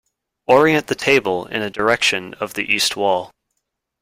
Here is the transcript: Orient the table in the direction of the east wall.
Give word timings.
Orient 0.47 0.87
the 0.87 0.95
table 0.95 1.45
in 1.45 1.61
the 1.61 1.69
direction 1.69 2.33
of 2.39 2.55
the 2.55 2.63
east 2.73 2.95
wall. 2.95 3.29